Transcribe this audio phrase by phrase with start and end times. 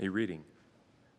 [0.00, 0.44] A reading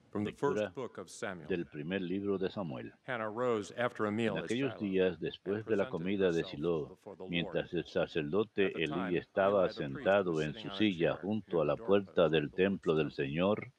[0.10, 1.50] from the first book of Samuel.
[1.50, 2.94] del primer libro de Samuel.
[3.06, 6.98] Hannah rose after a meal En aquellos días, después de la comida de Silo,
[7.28, 12.96] mientras el sacerdote Elí estaba sentado en su silla junto a la puerta del templo
[12.96, 13.74] del Señor,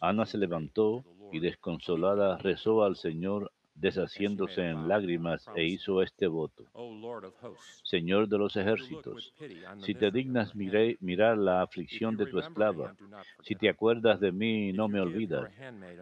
[0.00, 3.49] Ana se levantó y desconsolada rezó al Señor
[3.80, 6.64] deshaciéndose en lágrimas e hizo este voto.
[6.72, 9.32] O Lord of hosts, Señor de los ejércitos,
[9.78, 12.94] si te dignas miré- mirar la aflicción de tu esclava,
[13.42, 15.50] si te acuerdas de mí y no me olvidas,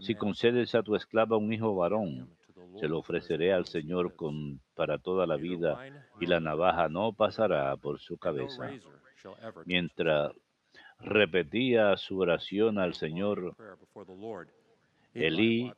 [0.00, 2.28] si concedes a tu esclava un hijo varón,
[2.80, 5.78] se lo ofreceré al Señor con, para toda la vida,
[6.20, 8.70] y la navaja no pasará por su cabeza.
[9.64, 10.32] Mientras
[11.00, 13.54] repetía su oración al Señor,
[15.14, 15.72] Elí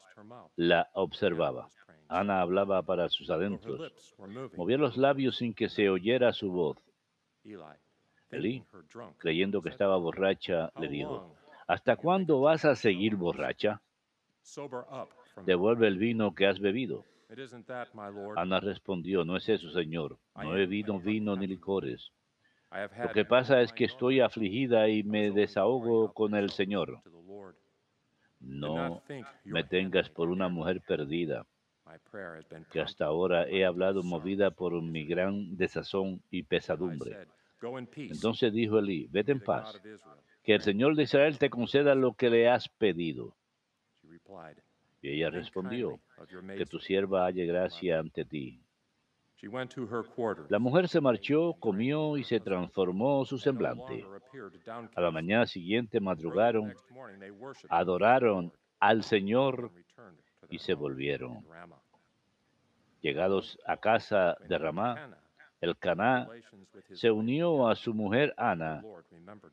[0.56, 1.68] la observaba.
[2.10, 3.80] Ana hablaba para sus adentros.
[4.56, 6.76] Movía los labios sin que se oyera su voz.
[8.30, 8.64] Eli,
[9.18, 11.36] creyendo que estaba borracha, le dijo,
[11.68, 13.80] ¿Hasta cuándo vas a seguir borracha?
[15.46, 17.04] Devuelve el vino que has bebido.
[18.36, 20.18] Ana respondió, no es eso, Señor.
[20.34, 22.10] No he bebido vino ni licores.
[22.72, 27.00] Lo que pasa es que estoy afligida y me desahogo con el Señor.
[28.40, 29.00] No
[29.44, 31.46] me tengas por una mujer perdida,
[32.70, 37.26] Que hasta ahora he hablado movida por mi gran desazón y pesadumbre.
[37.96, 39.80] Entonces dijo Elí, vete en paz,
[40.42, 43.36] que el Señor de Israel te conceda lo que le has pedido.
[45.02, 46.00] Y ella respondió,
[46.56, 48.62] que tu sierva halle gracia ante ti.
[49.40, 54.04] She went to her quarters La mujer se marchó, comió y se transformó su semblante.
[54.94, 56.74] A la mañana siguiente madrugaron,
[57.70, 59.72] adoraron al Señor
[60.50, 61.42] y se volvieron.
[63.00, 65.16] Llegados a casa de Ramá,
[65.60, 66.28] el Caná
[66.92, 68.82] se unió a su mujer Ana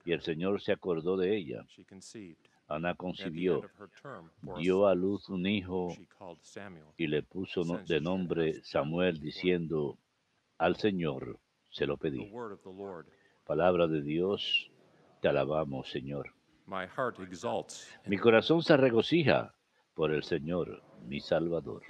[0.05, 0.21] y el.
[0.21, 1.65] Señor se acordó de ella.
[2.67, 3.61] Ana concibió,
[4.57, 5.95] dio a luz un hijo
[6.97, 9.97] y le puso de nombre Samuel diciendo,
[10.57, 11.39] al Señor
[11.69, 12.29] se lo pedí.
[13.45, 14.69] Palabra de Dios,
[15.21, 16.33] te alabamos, Señor.
[18.05, 19.55] Mi corazón se regocija
[19.93, 21.83] por el Señor, mi Salvador.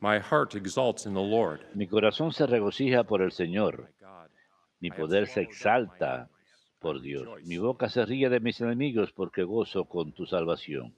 [0.00, 1.60] My heart exalts in the Lord.
[1.74, 3.90] Mi corazón se regocija por el Señor,
[4.80, 6.28] mi poder se exalta
[6.80, 7.26] por Dios.
[7.44, 10.94] Mi boca se ríe de mis enemigos porque gozo con tu salvación.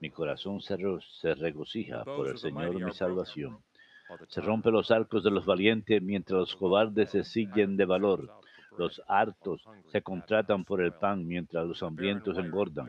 [0.00, 0.76] Mi corazón se,
[1.34, 3.58] regocija por el Señor, mi salvación.
[4.28, 8.30] Se tongue rompe los arcos de los valientes mientras los cobardes se siguen de valor.
[8.78, 9.62] Los hartos
[9.92, 12.88] se contratan por el pan mientras los hambrientos engordan.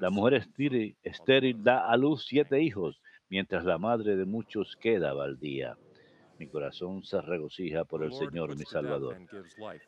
[0.00, 3.00] La mujer estéril, estéril da a luz siete hijos,
[3.34, 5.76] mientras la madre de muchos queda baldía.
[6.38, 9.16] Mi corazón se regocija por el Señor, mi Salvador.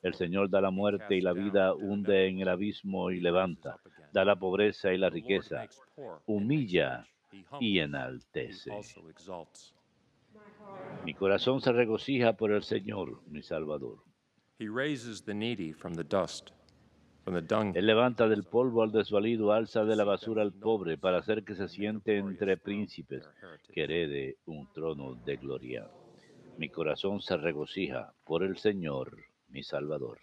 [0.03, 3.79] El Señor da la muerte y la vida, hunde en el abismo y levanta.
[4.13, 5.69] Da la pobreza y la riqueza,
[6.27, 7.07] humilla
[7.61, 8.73] y enaltece.
[11.05, 13.99] Mi corazón se regocija por el Señor, mi Salvador.
[14.59, 16.51] He raises the needy from the dust.
[17.27, 21.57] Él levanta del polvo al desvalido, alza de la basura al pobre, para hacer que
[21.57, 23.29] se siente entre príncipes,
[23.73, 25.91] que herede un trono de gloria.
[26.57, 29.17] Mi corazón se regocija por el Señor,
[29.49, 30.19] mi Salvador.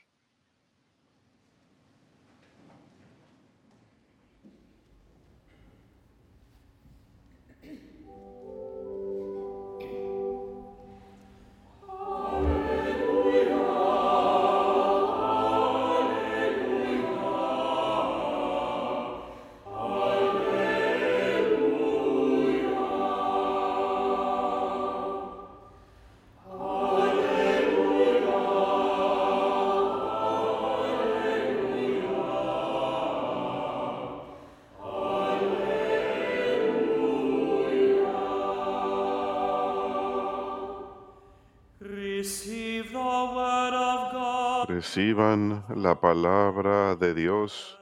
[44.83, 47.79] Reciban la palabra de Dios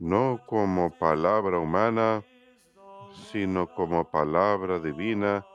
[0.00, 2.24] no como palabra humana,
[3.30, 5.46] sino como palabra divina,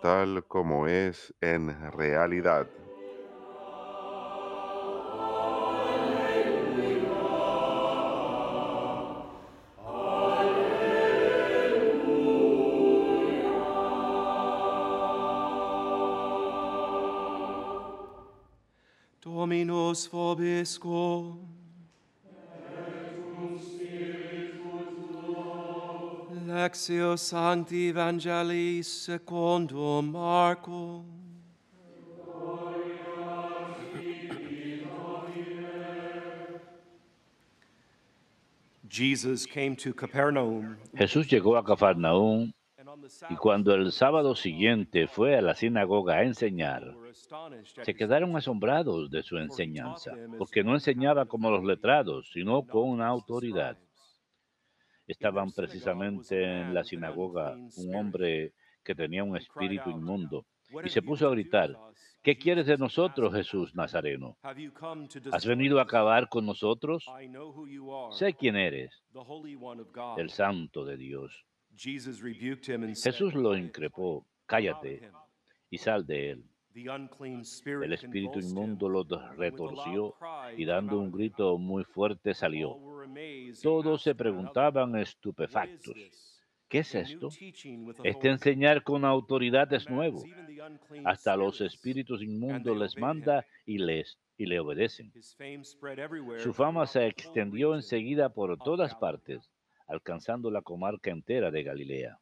[0.00, 2.66] tal como es en realidad.
[19.92, 21.38] Dominus vobiscum.
[26.46, 31.04] Lectio Sancti Evangelii secundum Marcum.
[38.88, 42.61] Jesus came to Capernaum, Jesús llegó a Cafarnaúm and on the
[43.30, 46.94] y cuando el sábado siguiente fue a la sinagoga a enseñar,
[47.82, 53.06] se quedaron asombrados de su enseñanza, porque no enseñaba como los letrados, sino con una
[53.08, 53.76] autoridad.
[55.06, 58.52] Estaban precisamente en la sinagoga un hombre
[58.84, 60.46] que tenía un espíritu inmundo
[60.84, 61.76] y se puso a gritar,
[62.22, 64.36] ¿qué quieres de nosotros, Jesús Nazareno?
[65.32, 67.04] ¿Has venido a acabar con nosotros?
[68.12, 69.02] Sé quién eres,
[70.16, 71.44] el santo de Dios.
[71.76, 75.10] Jesús lo increpó, cállate
[75.70, 76.44] y sal de él.
[76.74, 79.04] El espíritu inmundo lo
[79.36, 80.14] retorció
[80.56, 82.78] y dando un grito muy fuerte salió.
[83.62, 85.94] Todos se preguntaban estupefactos,
[86.68, 87.28] ¿qué es esto?
[88.02, 90.22] Este enseñar con autoridad es nuevo.
[91.04, 95.12] Hasta los espíritus inmundos les manda y les y le obedecen.
[96.38, 99.50] Su fama se extendió enseguida por todas partes,
[99.88, 102.18] alcanzando la comarca entera de Galilea.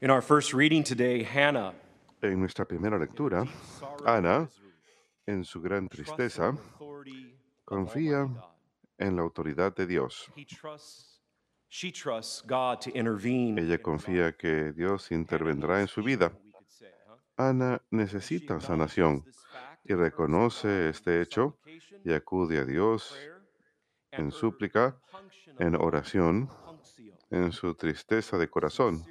[0.00, 1.74] In our first reading today, Hannah
[2.20, 3.44] En nuestra primera lectura,
[4.04, 4.48] Ana,
[5.24, 6.52] en su gran tristeza,
[7.68, 8.26] confía
[8.96, 10.32] en la autoridad de Dios.
[13.58, 16.32] Ella confía que Dios intervendrá en su vida.
[17.36, 19.22] Ana necesita sanación
[19.84, 21.58] y reconoce este hecho
[22.06, 23.14] y acude a Dios
[24.12, 24.98] en súplica,
[25.58, 26.48] en oración,
[27.28, 29.04] en su tristeza de corazón.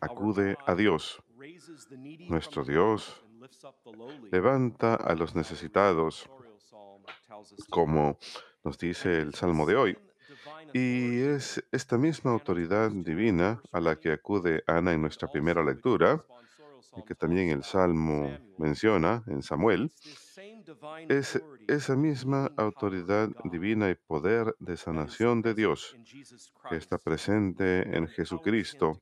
[0.00, 1.20] Acude a Dios.
[2.28, 3.24] Nuestro Dios
[4.30, 6.28] levanta a los necesitados,
[7.70, 8.18] como
[8.64, 9.98] nos dice el Salmo de hoy.
[10.74, 16.24] Y es esta misma autoridad divina a la que acude Ana en nuestra primera lectura,
[16.96, 19.92] y que también el Salmo menciona en Samuel,
[21.08, 25.96] es esa misma autoridad divina y poder de sanación de Dios
[26.68, 29.00] que está presente en Jesucristo,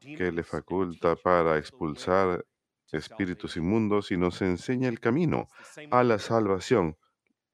[0.00, 2.44] que le faculta para expulsar
[2.92, 5.48] espíritus inmundos y nos enseña el camino
[5.90, 6.96] a la salvación,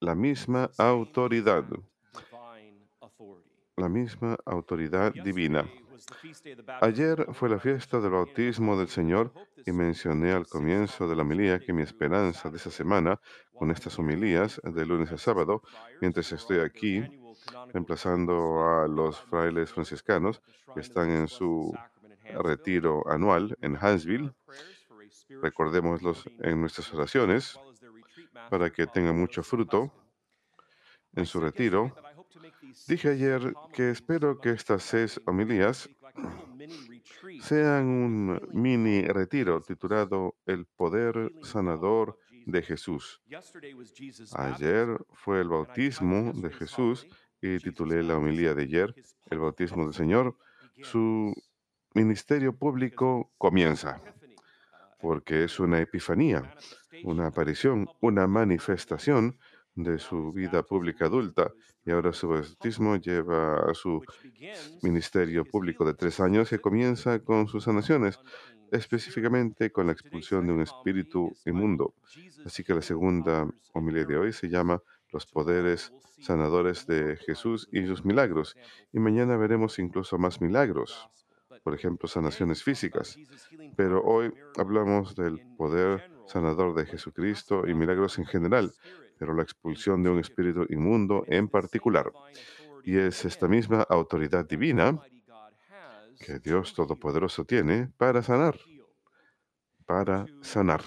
[0.01, 1.65] la misma autoridad,
[3.77, 5.65] la misma autoridad divina.
[6.81, 9.33] Ayer fue la fiesta del bautismo del Señor
[9.67, 13.21] y mencioné al comienzo de la homilía que mi esperanza de esa semana,
[13.55, 15.63] con estas homilías de lunes a sábado,
[16.01, 17.03] mientras estoy aquí
[17.73, 20.41] reemplazando a los frailes franciscanos
[20.73, 21.77] que están en su
[22.45, 24.33] retiro anual en Hansville,
[25.29, 27.59] recordémoslos en nuestras oraciones
[28.51, 29.93] para que tengan mucho fruto
[31.15, 31.95] en su retiro.
[32.87, 35.89] Dije ayer que espero que estas seis homilías
[37.41, 43.21] sean un mini retiro titulado El poder sanador de Jesús.
[44.37, 47.07] Ayer fue el bautismo de Jesús
[47.41, 48.95] y titulé la homilía de ayer
[49.31, 50.37] El bautismo del Señor.
[50.83, 51.35] Su
[51.95, 54.01] ministerio público comienza
[54.99, 56.55] porque es una epifanía,
[57.05, 59.39] una aparición, una manifestación
[59.75, 61.53] de su vida pública adulta
[61.85, 64.03] y ahora su bautismo lleva a su
[64.83, 68.19] ministerio público de tres años que comienza con sus sanaciones,
[68.73, 71.95] específicamente con la expulsión de un espíritu inmundo.
[72.45, 77.87] Así que la segunda homilía de hoy se llama Los poderes sanadores de Jesús y
[77.87, 78.57] sus milagros.
[78.93, 81.09] Y mañana veremos incluso más milagros,
[81.63, 83.19] por ejemplo, sanaciones físicas.
[83.77, 88.73] Pero hoy hablamos del poder sanador de Jesucristo y milagros en general,
[89.19, 92.13] pero la expulsión de un espíritu inmundo en particular.
[92.85, 94.99] Y es esta misma autoridad divina
[96.19, 98.59] que Dios Todopoderoso tiene para sanar,
[99.87, 100.83] para sanar,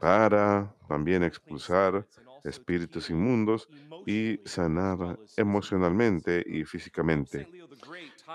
[0.00, 2.06] para también expulsar
[2.44, 3.68] espíritus inmundos
[4.06, 7.48] y sanar emocionalmente y físicamente.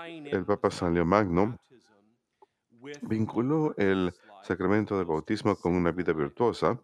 [0.04, 1.58] El Papa San Leo Magno
[3.02, 4.12] vinculó el
[4.42, 6.78] sacramento del bautismo con una vida virtuosa,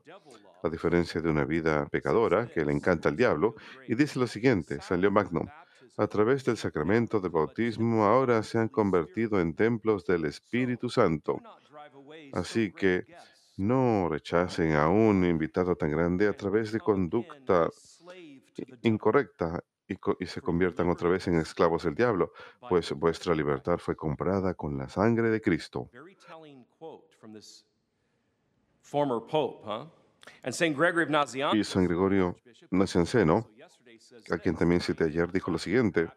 [0.63, 3.55] a diferencia de una vida pecadora que le encanta al diablo,
[3.87, 5.43] y dice lo siguiente, San Leo Magno,
[5.99, 11.39] a través del sacramento del bautismo ahora se han convertido en templos del Espíritu Santo.
[12.33, 13.05] Así que
[13.59, 17.69] no rechacen a un invitado tan grande a través de conducta
[18.83, 22.33] incorrecta y, y se conviertan otra vez en esclavos del diablo,
[22.69, 25.91] pues vuestra libertad fue comprada con la sangre de Cristo.
[31.55, 32.37] Y San Gregorio
[32.71, 33.51] Nacianceno,
[34.31, 36.09] a quien también cité ayer, dijo lo siguiente,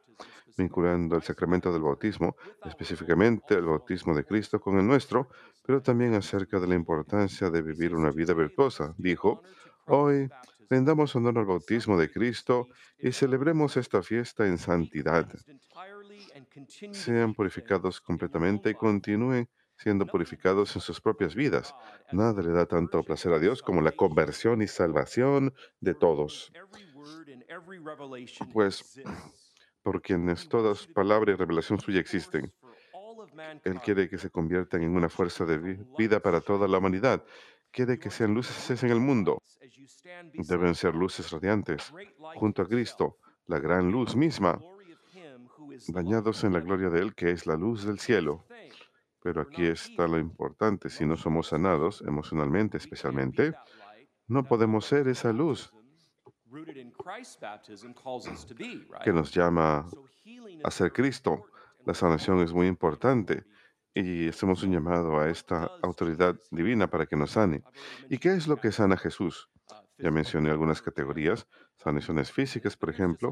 [0.58, 5.30] vinculando el sacramento del bautismo, específicamente el bautismo de Cristo con el nuestro,
[5.66, 8.94] pero también acerca de la importancia de vivir una vida virtuosa.
[8.98, 9.42] Dijo,
[9.88, 10.30] hoy
[10.70, 12.70] rendamos honor al bautismo de Cristo
[13.02, 15.28] y celebremos esta fiesta en santidad.
[16.92, 21.76] Sean purificados completamente y continúen siendo purificados en sus propias vidas.
[22.10, 26.56] Nada le da tanto placer a Dios como la conversión y salvación de todos.
[28.52, 28.86] Pues,
[29.84, 32.54] por quienes todas palabra y revelación suya existen.
[33.64, 37.26] Él quiere que se conviertan en una fuerza de vi- vida para toda la humanidad.
[37.76, 39.44] Quiere que sean luces en el mundo.
[40.34, 41.94] Deben ser luces radiantes,
[42.36, 43.18] junto a Cristo,
[43.48, 44.62] la gran luz misma,
[45.90, 48.46] bañados en la gloria de Él, que es la luz del cielo.
[49.22, 53.54] Pero aquí está lo importante, si no somos sanados emocionalmente especialmente,
[54.28, 55.70] no podemos ser esa luz
[59.04, 59.86] que nos llama
[60.64, 61.48] a ser Cristo.
[61.86, 63.44] La sanación es muy importante
[63.96, 67.64] y hacemos un llamado a esta autoridad divina para que nos sane.
[68.10, 69.50] ¿Y qué es lo que sana Jesús?
[69.98, 71.48] Ya mencioné algunas categorías,
[71.78, 73.32] sanaciones físicas, por ejemplo,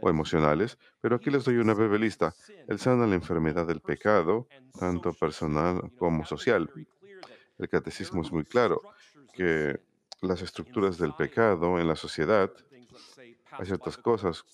[0.00, 2.34] o emocionales, pero aquí les doy una breve lista.
[2.66, 4.48] Él sana la enfermedad del pecado,
[4.78, 6.70] tanto personal como social.
[7.58, 8.80] El catecismo es muy claro
[9.34, 9.78] que
[10.22, 12.50] las estructuras del pecado en la sociedad,
[13.50, 14.44] hay ciertas cosas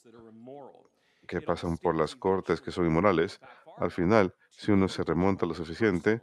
[1.27, 3.41] que pasan por las cortes que son inmorales.
[3.79, 6.23] Al final, si uno se remonta lo suficiente,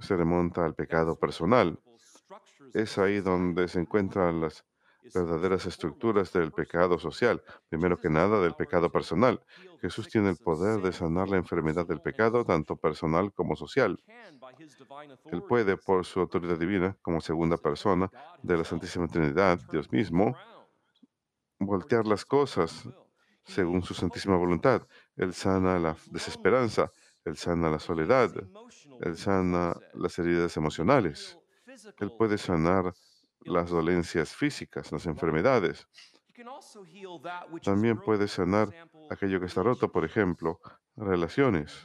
[0.00, 1.78] se remonta al pecado personal.
[2.74, 4.64] Es ahí donde se encuentran las
[5.14, 9.40] verdaderas estructuras del pecado social, primero que nada del pecado personal.
[9.80, 14.02] Jesús tiene el poder de sanar la enfermedad del pecado, tanto personal como social.
[15.26, 18.10] Él puede, por su autoridad divina, como segunda persona
[18.42, 20.36] de la Santísima Trinidad, Dios mismo,
[21.58, 22.88] voltear las cosas
[23.48, 24.86] según su santísima voluntad.
[25.16, 26.92] Él sana la desesperanza,
[27.24, 28.30] Él sana la soledad,
[29.00, 31.38] Él sana las heridas emocionales,
[31.98, 32.92] Él puede sanar
[33.40, 35.88] las dolencias físicas, las enfermedades.
[37.62, 38.68] También puede sanar
[39.10, 40.60] aquello que está roto, por ejemplo,
[40.96, 41.84] relaciones.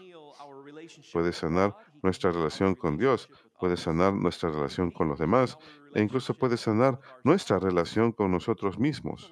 [1.11, 3.29] Puede sanar nuestra relación con Dios,
[3.59, 5.57] puede sanar nuestra relación con los demás
[5.95, 9.31] e incluso puede sanar nuestra relación con nosotros mismos.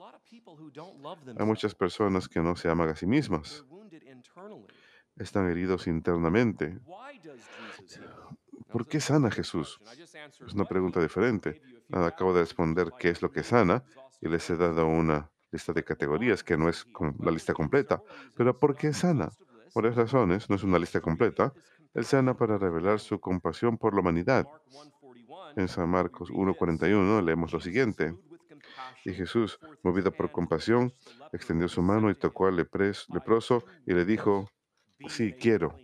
[1.37, 3.65] Hay muchas personas que no se aman a sí mismas,
[5.17, 6.79] están heridos internamente.
[8.71, 9.79] ¿Por qué sana Jesús?
[10.45, 11.61] Es una pregunta diferente.
[11.91, 13.83] Acabo de responder qué es lo que sana
[14.21, 16.87] y les he dado una lista de categorías que no es
[17.19, 18.01] la lista completa.
[18.35, 19.29] Pero ¿por qué sana?
[19.73, 21.53] Por esas razones, no es una lista completa.
[21.93, 24.47] Él sana para revelar su compasión por la humanidad.
[25.55, 28.15] En San Marcos 1.41 leemos lo siguiente.
[29.05, 30.93] Y Jesús, movido por compasión,
[31.31, 34.49] extendió su mano y tocó al leproso y le dijo,
[35.07, 35.77] sí, quiero,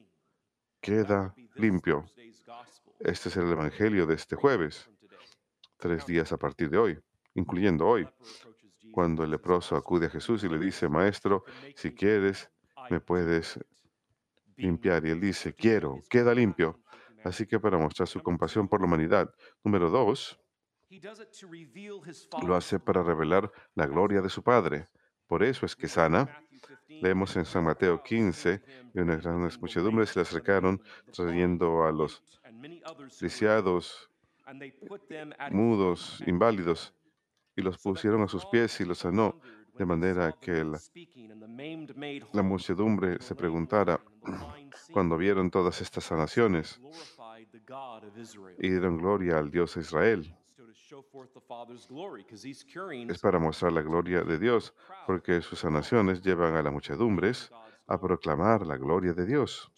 [0.82, 2.06] queda limpio.
[3.00, 4.90] Este es el Evangelio de este jueves,
[5.78, 7.00] tres días a partir de hoy,
[7.36, 8.08] incluyendo hoy,
[8.92, 11.44] cuando el leproso acude a Jesús y le dice, Maestro,
[11.76, 12.50] si quieres,
[12.90, 13.60] me puedes
[14.56, 15.06] limpiar.
[15.06, 16.80] Y él dice, quiero, queda limpio.
[17.24, 19.32] Así que para mostrar su compasión por la humanidad.
[19.64, 20.40] Número dos,
[22.46, 24.88] lo hace para revelar la gloria de su Padre.
[25.28, 26.44] Por eso es que sana.
[26.88, 28.62] Leemos en San Mateo 15,
[28.94, 32.24] y unas grandes muchedumbres se le acercaron trayendo a los
[33.22, 34.10] lisiados,
[35.52, 36.94] mudos, inválidos,
[37.56, 39.40] y los pusieron a sus pies y los sanó,
[39.78, 40.80] de manera que la,
[42.34, 44.00] la muchedumbre se preguntara
[44.94, 46.80] cuando vieron todas estas sanaciones
[48.60, 50.38] y dieron gloria al Dios de Israel.
[53.10, 54.74] Es para mostrar la gloria de Dios,
[55.06, 57.52] porque sus sanaciones llevan a las muchedumbres
[57.88, 59.72] a proclamar la gloria de Dios.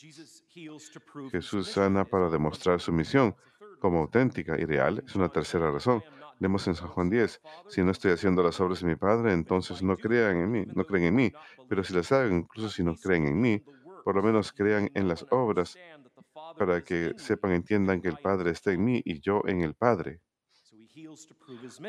[1.32, 3.36] Jesús sana para demostrar su misión
[3.80, 5.04] como auténtica y real.
[5.06, 6.04] Es una tercera razón.
[6.40, 9.84] Leemos en San Juan 10, si no estoy haciendo las obras de mi Padre, entonces
[9.84, 11.32] no crean en mí, no creen en mí.
[11.68, 13.64] Pero si las hago, incluso si no creen en mí,
[14.06, 15.78] por lo menos crean en las obras
[16.58, 20.22] para que sepan, entiendan que el Padre está en mí y yo en el Padre.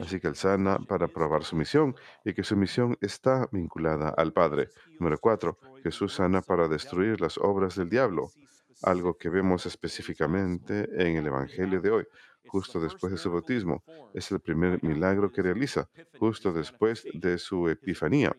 [0.00, 4.32] Así que Él sana para probar su misión y que su misión está vinculada al
[4.32, 4.68] Padre.
[4.98, 8.30] Número cuatro, Jesús sana para destruir las obras del diablo,
[8.82, 12.06] algo que vemos específicamente en el Evangelio de hoy,
[12.46, 13.82] justo después de su bautismo.
[14.14, 15.88] Es el primer milagro que realiza,
[16.18, 18.34] justo después de su epifanía,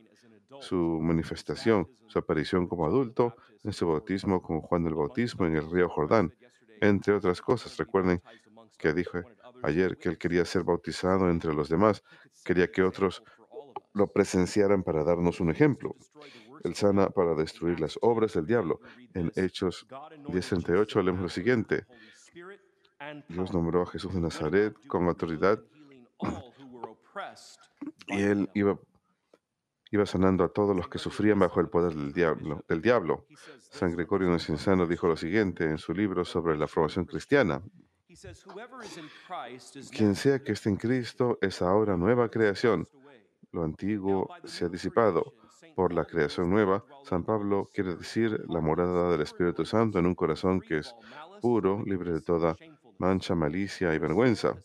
[0.59, 5.69] su manifestación, su aparición como adulto, en su bautismo con Juan el Bautismo en el
[5.69, 6.33] río Jordán,
[6.81, 7.77] entre otras cosas.
[7.77, 8.21] Recuerden
[8.77, 9.19] que dijo
[9.63, 12.03] ayer que él quería ser bautizado entre los demás,
[12.43, 13.23] quería que otros
[13.93, 15.95] lo presenciaran para darnos un ejemplo.
[16.63, 18.79] Él sana para destruir las obras del diablo.
[19.13, 21.85] En Hechos 10:38 leemos lo siguiente.
[23.27, 25.59] Dios nombró a Jesús de Nazaret con autoridad
[28.07, 28.77] y él iba,
[30.05, 32.63] sanando a todos los que sufrían bajo el poder del diablo.
[32.67, 33.25] Del diablo.
[33.59, 37.61] San Gregorio Naciansano dijo lo siguiente en su libro sobre la formación cristiana.
[39.91, 42.87] Quien sea que esté en Cristo es ahora nueva creación.
[43.51, 45.33] Lo antiguo se ha disipado.
[45.75, 50.15] Por la creación nueva, San Pablo quiere decir la morada del Espíritu Santo en un
[50.15, 50.93] corazón que es
[51.41, 52.57] puro, libre de toda
[52.97, 54.55] mancha, malicia y vergüenza.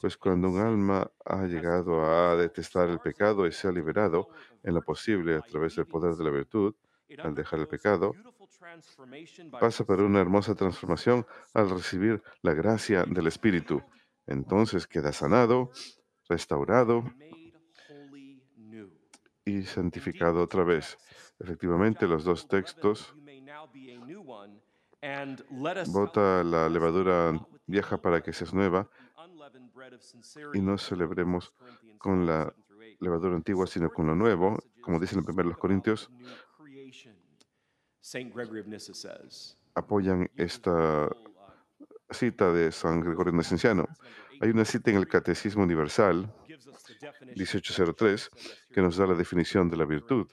[0.00, 4.28] Pues cuando un alma ha llegado a detestar el pecado y se ha liberado
[4.62, 6.74] en lo posible a través del poder de la virtud,
[7.22, 8.12] al dejar el pecado,
[9.60, 13.82] pasa por una hermosa transformación al recibir la gracia del Espíritu.
[14.26, 15.70] Entonces queda sanado,
[16.28, 17.04] restaurado
[19.44, 20.98] y santificado otra vez.
[21.38, 23.14] Efectivamente, los dos textos
[25.88, 27.32] bota la levadura
[27.66, 28.88] vieja para que seas nueva
[30.54, 31.52] y no celebremos
[31.98, 32.54] con la
[33.00, 36.10] levadura antigua, sino con lo nuevo, como dicen en 1 Corintios,
[39.74, 41.08] apoyan esta
[42.10, 43.86] cita de San Gregorio Nacianciano.
[44.40, 46.32] Hay una cita en el Catecismo Universal
[47.36, 48.30] 1803
[48.72, 50.26] que nos da la definición de la virtud.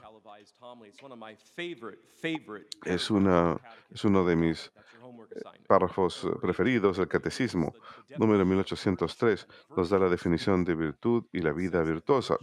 [2.86, 3.58] Es, una,
[3.90, 7.74] es uno de mis eh, párrafos preferidos del Catecismo.
[8.18, 9.48] Número 1803
[9.78, 12.36] nos da la definición de virtud y la vida virtuosa.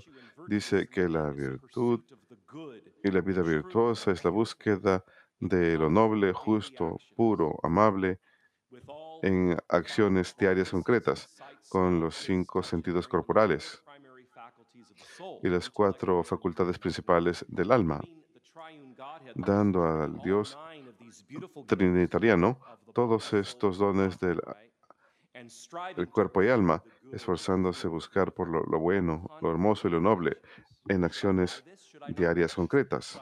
[0.47, 2.00] Dice que la virtud
[3.02, 8.20] y la vida virtuosa es la búsqueda de lo noble, justo, puro, amable,
[9.22, 11.29] en acciones diarias concretas,
[11.68, 13.83] con los cinco sentidos corporales
[15.42, 18.01] y las cuatro facultades principales del alma,
[19.35, 20.57] dando al Dios
[21.66, 22.59] trinitariano
[22.94, 24.40] todos estos dones del
[26.11, 30.38] cuerpo y alma, esforzándose a buscar por lo bueno, lo hermoso y lo noble
[30.88, 31.64] en acciones
[32.09, 33.20] diarias concretas.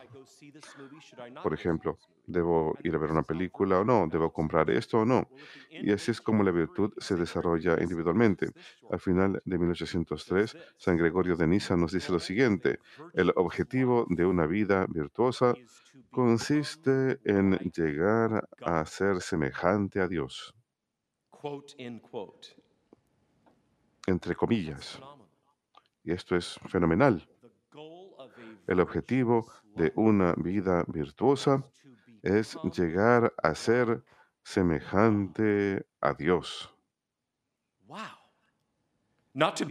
[1.43, 4.07] Por ejemplo, ¿debo ir a ver una película o no?
[4.09, 5.29] ¿Debo comprar esto o no?
[5.71, 8.51] Y así es como la virtud se desarrolla individualmente.
[8.91, 12.79] Al final de 1803, San Gregorio de Niza nos dice lo siguiente,
[13.13, 15.55] el objetivo de una vida virtuosa
[16.11, 20.55] consiste en llegar a ser semejante a Dios.
[24.07, 25.01] Entre comillas.
[26.05, 27.27] Y esto es fenomenal.
[28.67, 31.65] El objetivo de una vida virtuosa
[32.23, 34.03] es llegar a ser
[34.43, 36.73] semejante a Dios.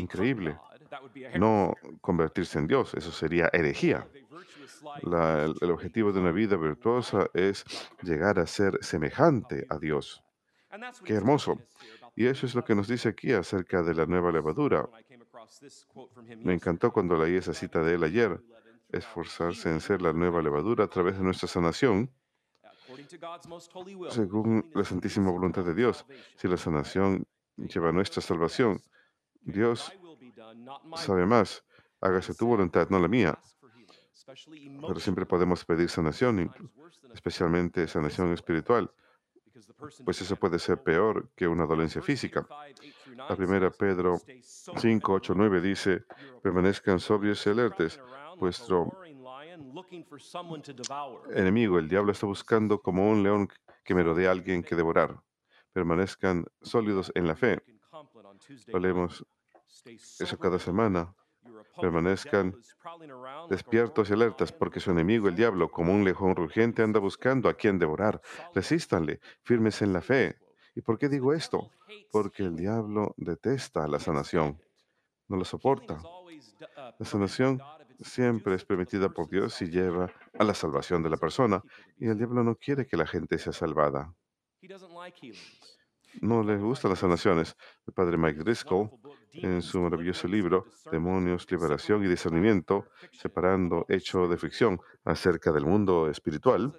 [0.03, 0.57] Increíble.
[1.39, 4.07] No convertirse en Dios, eso sería herejía.
[5.03, 7.63] La- el, el objetivo de una vida virtuosa es
[8.01, 10.21] llegar a ser semejante a Dios.
[11.05, 11.57] Qué hermoso.
[12.15, 14.87] Y eso es lo que nos dice aquí acerca de la nueva levadura.
[16.43, 18.39] Me encantó cuando leí esa cita de él ayer.
[18.93, 22.13] Esforzarse en ser la nueva levadura a través de nuestra sanación,
[24.09, 26.05] según la santísima voluntad de Dios.
[26.37, 27.25] Si la sanación
[27.57, 28.81] lleva a nuestra salvación,
[29.41, 29.91] Dios
[30.95, 31.63] sabe más.
[32.01, 33.37] Hágase tu voluntad, no la mía.
[34.87, 36.53] Pero siempre podemos pedir sanación,
[37.13, 38.91] especialmente sanación espiritual,
[40.03, 42.47] pues eso puede ser peor que una dolencia física.
[43.15, 44.19] La primera Pedro
[44.77, 46.05] 5, 8, 9 dice,
[46.41, 47.99] permanezcan sobrios y alertes.
[48.37, 48.91] Vuestro
[51.35, 53.49] enemigo, el diablo, está buscando como un león
[53.83, 55.19] que merodea a alguien que devorar.
[55.71, 57.61] Permanezcan sólidos en la fe.
[58.67, 59.25] Lo leemos
[60.19, 61.15] eso cada semana.
[61.79, 62.55] Permanezcan
[63.49, 67.53] despiertos y alertas, porque su enemigo, el diablo, como un león rugiente, anda buscando a
[67.55, 68.21] quien devorar.
[68.53, 70.37] Resístanle, firmes en la fe.
[70.75, 71.69] ¿Y por qué digo esto?
[72.11, 74.59] Porque el diablo detesta la sanación,
[75.27, 76.01] no la soporta.
[76.99, 77.61] La sanación
[78.01, 81.61] siempre es permitida por Dios y lleva a la salvación de la persona,
[81.97, 84.13] y el diablo no quiere que la gente sea salvada.
[86.21, 87.55] No le gustan las sanaciones.
[87.87, 88.91] El padre Mike Driscoll,
[89.33, 96.09] en su maravilloso libro Demonios, Liberación y Discernimiento, separando hecho de ficción acerca del mundo
[96.09, 96.77] espiritual,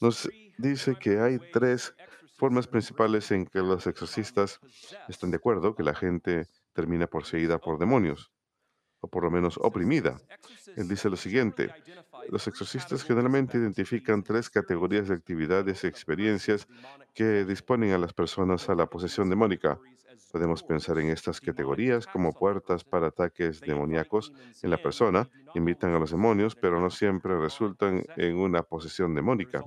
[0.00, 0.28] nos
[0.58, 1.94] dice que hay tres
[2.36, 4.60] formas principales en que los exorcistas
[5.08, 8.30] están de acuerdo que la gente termina poseída por demonios.
[9.08, 10.18] Por lo menos oprimida.
[10.76, 11.70] Él dice lo siguiente,
[12.28, 16.66] los exorcistas generalmente identifican tres categorías de actividades y experiencias
[17.14, 19.78] que disponen a las personas a la posesión demónica.
[20.32, 25.98] Podemos pensar en estas categorías como puertas para ataques demoníacos en la persona, invitan a
[25.98, 29.64] los demonios, pero no siempre resultan en una posesión demónica.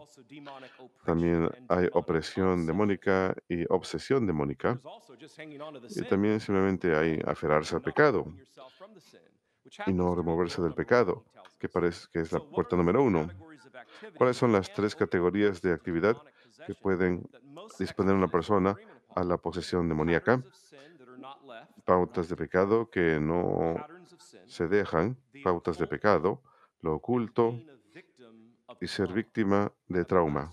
[1.06, 4.80] También hay opresión demónica y obsesión demónica.
[5.95, 8.25] Y también simplemente hay aferrarse al pecado
[9.86, 11.24] y no removerse del pecado,
[11.60, 13.30] que parece que es la puerta número uno.
[14.18, 16.18] ¿Cuáles son las tres categorías de actividad
[16.66, 17.30] que pueden
[17.78, 18.76] disponer una persona
[19.16, 20.44] a la posesión demoníaca?
[21.86, 23.76] Pautas de pecado que no
[24.46, 26.42] se dejan, pautas de pecado,
[26.82, 27.60] lo oculto
[28.80, 30.52] y ser víctima de trauma.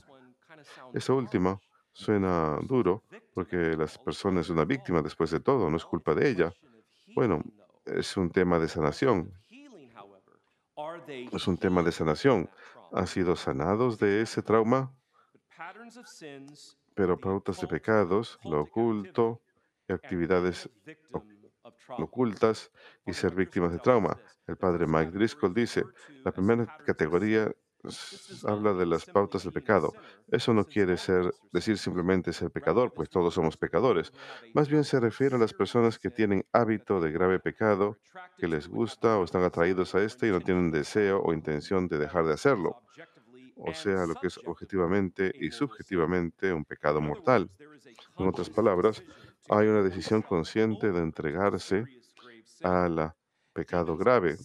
[0.92, 1.60] Esa última
[1.92, 3.02] suena duro
[3.34, 6.52] porque las personas es una víctima después de todo, no es culpa de ella.
[7.14, 7.42] Bueno,
[7.86, 9.32] es un tema de sanación.
[11.32, 12.50] Es un tema de sanación.
[12.92, 14.92] ¿Han sido sanados de ese trauma?
[16.94, 19.40] Pero pautas de pecados, lo oculto,
[19.88, 20.68] y actividades
[21.98, 22.70] ocultas
[23.06, 24.18] y ser víctimas de trauma.
[24.46, 25.84] El padre Mike Driscoll dice,
[26.24, 27.52] la primera categoría
[28.44, 29.92] habla de las pautas del pecado.
[30.28, 34.12] Eso no quiere ser, decir simplemente ser pecador, pues todos somos pecadores.
[34.54, 37.98] Más bien se refiere a las personas que tienen hábito de grave pecado,
[38.36, 41.98] que les gusta o están atraídos a este y no tienen deseo o intención de
[41.98, 42.82] dejar de hacerlo.
[43.56, 47.50] O sea, lo que es objetivamente y subjetivamente un pecado mortal.
[48.18, 49.02] En otras palabras,
[49.48, 51.84] hay una decisión consciente de entregarse
[52.62, 53.14] al
[53.52, 54.36] pecado grave.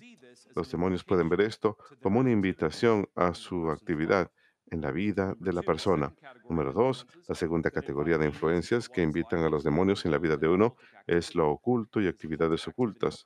[0.55, 4.31] Los demonios pueden ver esto como una invitación a su actividad
[4.71, 6.13] en la vida de la persona.
[6.49, 10.37] Número dos, la segunda categoría de influencias que invitan a los demonios en la vida
[10.37, 10.75] de uno
[11.07, 13.25] es lo oculto y actividades ocultas.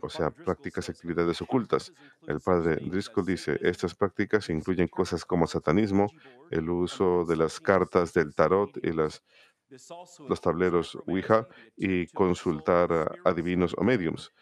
[0.00, 1.92] O sea, prácticas y actividades ocultas.
[2.26, 6.08] El padre Driscoll dice, estas prácticas incluyen cosas como satanismo,
[6.50, 9.22] el uso de las cartas del tarot y las
[10.28, 14.32] los tableros Ouija y consultar a adivinos o mediums,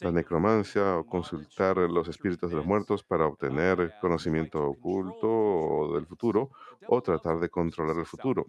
[0.00, 6.06] la necromancia o consultar los espíritus de los muertos para obtener conocimiento oculto o del
[6.06, 6.50] futuro
[6.88, 8.46] o tratar de controlar el futuro.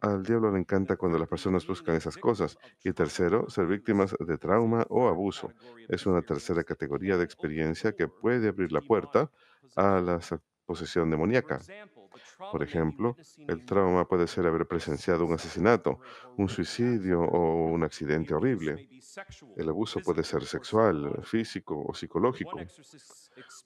[0.00, 2.56] Al diablo le encanta cuando las personas buscan esas cosas.
[2.84, 5.52] Y tercero, ser víctimas de trauma o abuso.
[5.88, 9.30] Es una tercera categoría de experiencia que puede abrir la puerta
[9.74, 10.20] a la
[10.68, 11.58] posesión demoníaca.
[12.52, 13.16] Por ejemplo,
[13.48, 15.98] el trauma puede ser haber presenciado un asesinato,
[16.36, 18.86] un suicidio o un accidente horrible.
[19.56, 22.58] El abuso puede ser sexual, físico o psicológico.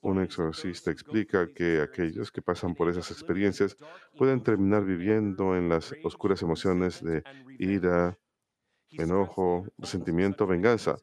[0.01, 3.75] Un exorcista explica que aquellos que pasan por esas experiencias
[4.17, 7.21] pueden terminar viviendo en las oscuras emociones de
[7.59, 8.17] ira,
[8.91, 10.95] enojo, resentimiento, venganza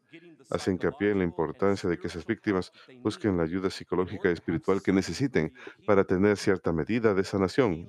[0.50, 4.82] hace hincapié en la importancia de que esas víctimas busquen la ayuda psicológica y espiritual
[4.82, 5.52] que necesiten
[5.86, 7.88] para tener cierta medida de sanación.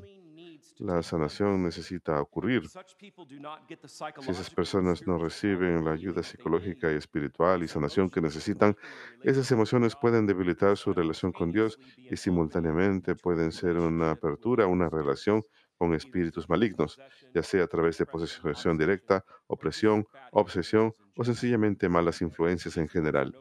[0.81, 2.63] La sanación necesita ocurrir.
[2.67, 8.75] Si esas personas no reciben la ayuda psicológica y espiritual y sanación que necesitan,
[9.21, 14.89] esas emociones pueden debilitar su relación con Dios y simultáneamente pueden ser una apertura una
[14.89, 15.43] relación
[15.81, 16.99] con espíritus malignos,
[17.33, 23.35] ya sea a través de posesión directa, opresión, obsesión o sencillamente malas influencias en general.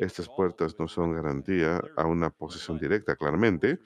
[0.00, 3.78] Estas puertas no son garantía a una posesión directa, claramente,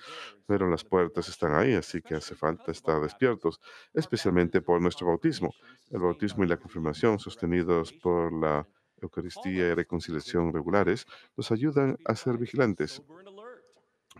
[0.46, 3.60] pero las puertas están ahí, así que hace falta estar despiertos,
[3.92, 5.52] especialmente por nuestro bautismo.
[5.90, 8.66] El bautismo y la confirmación, sostenidos por la
[9.02, 11.04] Eucaristía y reconciliación regulares,
[11.36, 13.02] nos ayudan a ser vigilantes.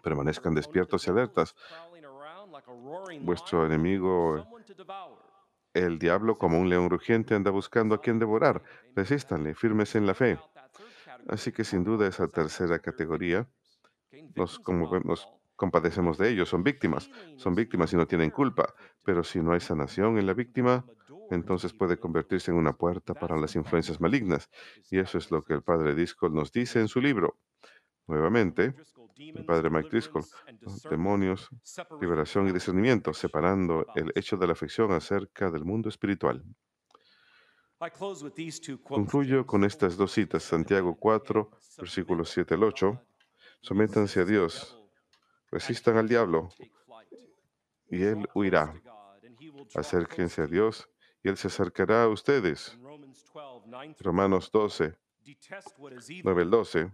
[0.03, 1.55] Permanezcan despiertos y alertas
[3.23, 4.47] Vuestro enemigo,
[5.75, 8.63] el diablo, como un león rugiente, anda buscando a quien devorar.
[8.95, 10.39] Resístanle, firmes en la fe.
[11.29, 13.49] Así que sin duda esa tercera categoría,
[14.35, 14.61] nos,
[15.05, 18.75] nos compadecemos de ellos, son víctimas, son víctimas y no tienen culpa.
[19.05, 20.85] Pero si no hay sanación en la víctima,
[21.31, 24.51] entonces puede convertirse en una puerta para las influencias malignas.
[24.91, 27.39] Y eso es lo que el padre Discord nos dice en su libro.
[28.13, 28.75] Nuevamente,
[29.17, 30.23] el padre Mike Driscoll,
[30.91, 31.49] demonios,
[31.99, 36.45] liberación y discernimiento, separando el hecho de la afección acerca del mundo espiritual.
[38.83, 43.03] Concluyo con estas dos citas, Santiago 4, versículos 7 al 8.
[43.63, 44.79] Sométanse a Dios,
[45.51, 46.51] resistan al diablo
[47.89, 48.75] y él huirá.
[49.75, 50.87] Acérquense a Dios
[51.25, 52.79] y él se acercará a ustedes.
[54.01, 54.99] Romanos 12,
[56.23, 56.93] 9 al 12.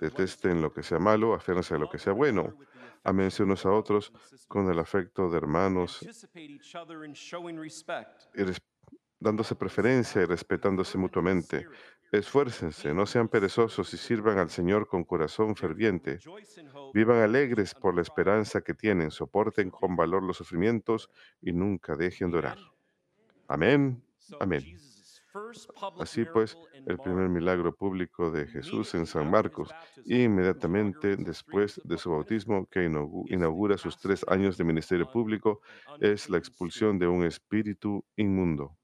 [0.00, 2.56] Detesten lo que sea malo, aférrense a lo que sea bueno.
[3.02, 4.12] Amense unos a otros
[4.48, 6.00] con el afecto de hermanos,
[9.20, 11.66] dándose preferencia y respetándose mutuamente.
[12.12, 16.20] Esfuércense, no sean perezosos y sirvan al Señor con corazón ferviente.
[16.92, 22.30] Vivan alegres por la esperanza que tienen, soporten con valor los sufrimientos y nunca dejen
[22.30, 22.58] de orar.
[23.48, 24.02] Amén.
[24.40, 24.62] Amén.
[26.00, 29.70] Así pues, el primer milagro público de Jesús en San Marcos,
[30.04, 35.60] inmediatamente después de su bautismo, que inaugu- inaugura sus tres años de ministerio público,
[36.00, 38.76] es la expulsión de un espíritu inmundo.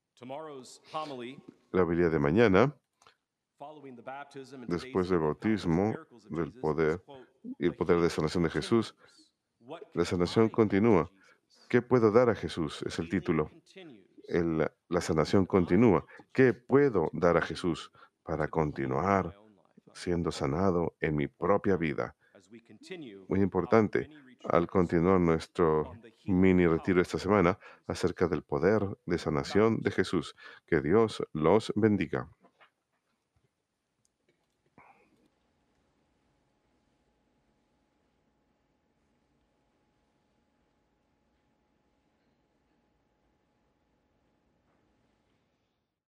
[1.73, 2.75] La habilidad de mañana,
[4.67, 5.95] después del bautismo,
[6.31, 7.03] del poder
[7.59, 8.95] y el poder de sanación de Jesús,
[9.95, 11.11] la sanación continúa.
[11.69, 12.83] ¿Qué puedo dar a Jesús?
[12.83, 13.51] Es el título.
[14.89, 16.07] La sanación continúa.
[16.33, 17.91] ¿Qué puedo dar a Jesús
[18.23, 19.37] para continuar
[19.93, 22.15] siendo sanado en mi propia vida?
[23.29, 24.09] Muy importante,
[24.45, 25.93] al continuar nuestro
[26.25, 30.37] mini retiro esta semana acerca del poder de sanación de Jesús.
[30.67, 32.29] Que Dios los bendiga.